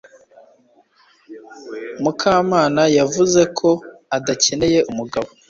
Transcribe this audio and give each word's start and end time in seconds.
Mukamana 2.03 2.83
yavuze 2.97 3.41
ko 3.57 3.69
adakeneye 4.17 4.79
umugabo 4.91 5.29